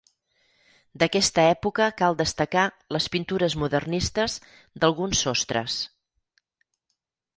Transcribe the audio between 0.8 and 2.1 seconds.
D'aquesta època